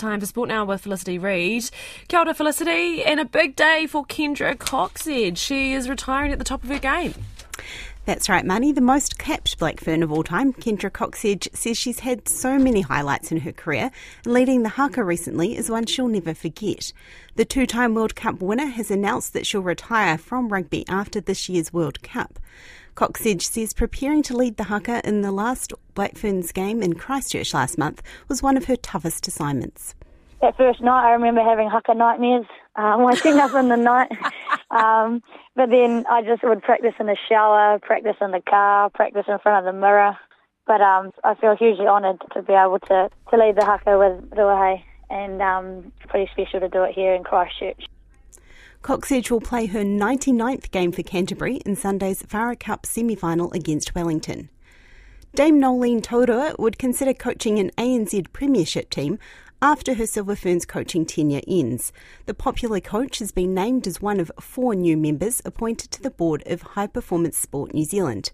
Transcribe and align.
Time 0.00 0.18
for 0.18 0.24
Sport 0.24 0.48
Now 0.48 0.64
with 0.64 0.80
Felicity 0.80 1.18
Reid. 1.18 1.70
Kia 2.08 2.20
ora, 2.20 2.32
Felicity, 2.32 3.04
and 3.04 3.20
a 3.20 3.26
big 3.26 3.54
day 3.54 3.86
for 3.86 4.06
Kendra 4.06 4.56
Cocksedge. 4.56 5.36
She 5.36 5.74
is 5.74 5.90
retiring 5.90 6.32
at 6.32 6.38
the 6.38 6.44
top 6.44 6.64
of 6.64 6.70
her 6.70 6.78
game. 6.78 7.12
That's 8.06 8.28
right, 8.28 8.44
Money. 8.44 8.72
The 8.72 8.80
most 8.80 9.18
capped 9.18 9.58
Black 9.58 9.78
Fern 9.78 10.02
of 10.02 10.10
all 10.10 10.22
time, 10.22 10.52
Kendra 10.52 10.90
Cocksedge 10.90 11.48
says 11.54 11.76
she's 11.76 12.00
had 12.00 12.28
so 12.28 12.58
many 12.58 12.80
highlights 12.80 13.30
in 13.30 13.38
her 13.38 13.52
career, 13.52 13.90
and 14.24 14.32
leading 14.32 14.62
the 14.62 14.70
haka 14.70 15.04
recently 15.04 15.56
is 15.56 15.70
one 15.70 15.86
she'll 15.86 16.08
never 16.08 16.34
forget. 16.34 16.92
The 17.36 17.44
two 17.44 17.66
time 17.66 17.94
World 17.94 18.16
Cup 18.16 18.40
winner 18.40 18.66
has 18.66 18.90
announced 18.90 19.32
that 19.34 19.46
she'll 19.46 19.60
retire 19.60 20.18
from 20.18 20.48
rugby 20.48 20.84
after 20.88 21.20
this 21.20 21.48
year's 21.48 21.72
World 21.72 22.02
Cup. 22.02 22.38
Cocksedge 22.94 23.42
says 23.42 23.72
preparing 23.72 24.22
to 24.24 24.36
lead 24.36 24.56
the 24.56 24.64
haka 24.64 25.06
in 25.06 25.22
the 25.22 25.32
last 25.32 25.72
Black 25.94 26.16
Ferns 26.18 26.52
game 26.52 26.82
in 26.82 26.94
Christchurch 26.94 27.54
last 27.54 27.78
month 27.78 28.02
was 28.28 28.42
one 28.42 28.56
of 28.56 28.64
her 28.64 28.76
toughest 28.76 29.28
assignments. 29.28 29.94
That 30.40 30.56
first 30.56 30.80
night, 30.80 31.06
I 31.06 31.12
remember 31.12 31.42
having 31.42 31.68
haka 31.68 31.92
nightmares, 31.92 32.46
um, 32.74 33.04
waking 33.04 33.38
up 33.38 33.54
in 33.54 33.68
the 33.68 33.76
night. 33.76 34.10
Um, 34.70 35.20
but 35.56 35.68
then 35.70 36.04
I 36.08 36.22
just 36.22 36.44
would 36.44 36.62
practice 36.62 36.94
in 37.00 37.06
the 37.06 37.16
shower, 37.28 37.80
practice 37.80 38.14
in 38.20 38.30
the 38.30 38.40
car, 38.40 38.88
practice 38.90 39.24
in 39.26 39.36
front 39.40 39.66
of 39.66 39.74
the 39.74 39.76
mirror. 39.80 40.16
But 40.64 40.80
um, 40.80 41.10
I 41.24 41.34
feel 41.34 41.56
hugely 41.56 41.88
honoured 41.88 42.22
to 42.34 42.42
be 42.42 42.52
able 42.52 42.78
to, 42.86 43.10
to 43.30 43.36
lead 43.36 43.56
the 43.56 43.64
haka 43.64 43.98
with 43.98 44.30
Ruahei, 44.30 44.80
and 45.10 45.42
um, 45.42 45.92
pretty 46.06 46.30
special 46.30 46.60
to 46.60 46.68
do 46.68 46.84
it 46.84 46.94
here 46.94 47.14
in 47.14 47.24
Christchurch. 47.24 47.84
Cocksedge 48.82 49.28
will 49.32 49.40
play 49.40 49.66
her 49.66 49.82
99th 49.82 50.70
game 50.70 50.92
for 50.92 51.02
Canterbury 51.02 51.56
in 51.66 51.74
Sunday's 51.74 52.22
Farah 52.22 52.58
Cup 52.58 52.86
semi 52.86 53.16
final 53.16 53.52
against 53.52 53.96
Wellington. 53.96 54.50
Dame 55.34 55.58
Noeline 55.58 56.00
Taurua 56.00 56.58
would 56.60 56.78
consider 56.78 57.12
coaching 57.12 57.58
an 57.58 57.70
ANZ 57.76 58.32
Premiership 58.32 58.88
team 58.88 59.18
after 59.62 59.94
her 59.94 60.06
Silver 60.06 60.34
Ferns 60.34 60.64
coaching 60.64 61.04
tenure 61.04 61.42
ends. 61.46 61.92
The 62.24 62.32
popular 62.32 62.80
coach 62.80 63.18
has 63.18 63.30
been 63.30 63.52
named 63.52 63.86
as 63.86 64.00
one 64.00 64.18
of 64.18 64.32
four 64.40 64.74
new 64.74 64.96
members 64.96 65.42
appointed 65.44 65.90
to 65.90 66.02
the 66.02 66.10
board 66.10 66.42
of 66.46 66.62
High 66.62 66.86
Performance 66.86 67.36
Sport 67.36 67.74
New 67.74 67.84
Zealand. 67.84 68.32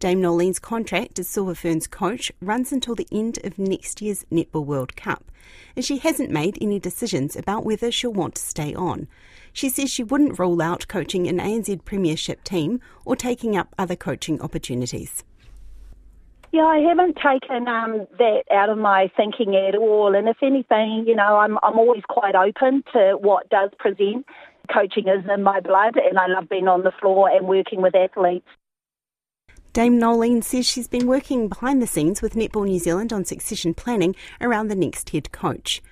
Dame 0.00 0.20
Noeline's 0.20 0.58
contract 0.58 1.20
as 1.20 1.28
Silver 1.28 1.54
Ferns 1.54 1.86
coach 1.86 2.32
runs 2.42 2.72
until 2.72 2.96
the 2.96 3.06
end 3.12 3.38
of 3.44 3.56
next 3.56 4.02
year's 4.02 4.26
Netball 4.32 4.66
World 4.66 4.96
Cup, 4.96 5.30
and 5.76 5.84
she 5.84 5.98
hasn't 5.98 6.30
made 6.30 6.58
any 6.60 6.80
decisions 6.80 7.36
about 7.36 7.64
whether 7.64 7.92
she'll 7.92 8.12
want 8.12 8.34
to 8.34 8.42
stay 8.42 8.74
on. 8.74 9.06
She 9.52 9.68
says 9.68 9.90
she 9.90 10.02
wouldn't 10.02 10.40
rule 10.40 10.60
out 10.60 10.88
coaching 10.88 11.28
an 11.28 11.38
ANZ 11.38 11.84
Premiership 11.84 12.42
team 12.42 12.80
or 13.04 13.14
taking 13.14 13.56
up 13.56 13.72
other 13.78 13.94
coaching 13.94 14.40
opportunities. 14.40 15.22
Yeah, 16.54 16.66
I 16.66 16.78
haven't 16.78 17.16
taken 17.16 17.66
um, 17.66 18.06
that 18.16 18.44
out 18.52 18.68
of 18.68 18.78
my 18.78 19.10
thinking 19.16 19.56
at 19.56 19.74
all. 19.74 20.14
And 20.14 20.28
if 20.28 20.36
anything, 20.40 21.02
you 21.04 21.16
know, 21.16 21.36
I'm 21.38 21.58
I'm 21.64 21.76
always 21.76 22.04
quite 22.08 22.36
open 22.36 22.84
to 22.92 23.18
what 23.20 23.48
does 23.48 23.70
present. 23.76 24.24
Coaching 24.72 25.08
is 25.08 25.24
in 25.28 25.42
my 25.42 25.58
blood, 25.58 25.96
and 25.96 26.16
I 26.16 26.28
love 26.28 26.48
being 26.48 26.68
on 26.68 26.84
the 26.84 26.92
floor 27.00 27.28
and 27.28 27.48
working 27.48 27.82
with 27.82 27.96
athletes. 27.96 28.46
Dame 29.72 29.98
Noeline 29.98 30.42
says 30.42 30.64
she's 30.64 30.86
been 30.86 31.08
working 31.08 31.48
behind 31.48 31.82
the 31.82 31.88
scenes 31.88 32.22
with 32.22 32.34
Netball 32.34 32.66
New 32.66 32.78
Zealand 32.78 33.12
on 33.12 33.24
succession 33.24 33.74
planning 33.74 34.14
around 34.40 34.68
the 34.68 34.76
next 34.76 35.10
head 35.10 35.32
coach. 35.32 35.82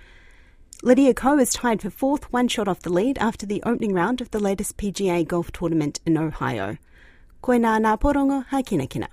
Lydia 0.85 1.13
Ko 1.13 1.41
is 1.41 1.51
tied 1.51 1.83
for 1.83 1.91
fourth, 1.91 2.33
one 2.33 2.47
shot 2.47 2.69
off 2.69 2.83
the 2.83 2.93
lead 2.93 3.19
after 3.19 3.47
the 3.47 3.65
opening 3.65 3.95
round 3.95 4.21
of 4.21 4.31
the 4.31 4.39
latest 4.39 4.77
PGA 4.77 5.27
golf 5.27 5.51
tournament 5.51 5.99
in 6.07 6.17
Ohio. 6.17 6.79
Koe 7.41 7.59
nā 7.59 7.99
porongo, 7.99 8.45
kina. 8.65 9.09